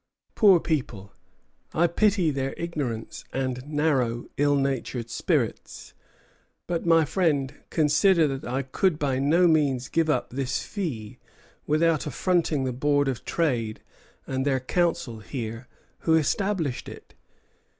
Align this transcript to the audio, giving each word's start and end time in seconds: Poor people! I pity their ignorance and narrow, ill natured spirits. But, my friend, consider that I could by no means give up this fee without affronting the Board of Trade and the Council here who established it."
Poor 0.33 0.59
people! 0.59 1.13
I 1.75 1.85
pity 1.85 2.31
their 2.31 2.55
ignorance 2.57 3.23
and 3.33 3.63
narrow, 3.67 4.25
ill 4.35 4.55
natured 4.55 5.11
spirits. 5.11 5.93
But, 6.65 6.87
my 6.87 7.05
friend, 7.05 7.53
consider 7.69 8.27
that 8.27 8.49
I 8.51 8.63
could 8.63 8.97
by 8.97 9.19
no 9.19 9.47
means 9.47 9.89
give 9.89 10.09
up 10.09 10.31
this 10.31 10.63
fee 10.65 11.19
without 11.67 12.07
affronting 12.07 12.63
the 12.63 12.73
Board 12.73 13.07
of 13.07 13.23
Trade 13.23 13.81
and 14.25 14.43
the 14.43 14.59
Council 14.59 15.19
here 15.19 15.67
who 15.99 16.15
established 16.15 16.89
it." 16.89 17.13